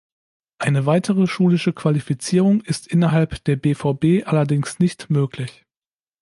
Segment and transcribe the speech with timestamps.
[0.57, 5.67] Eine weitere schulische Qualifizierung ist innerhalb der BvB allerdings nicht möglich.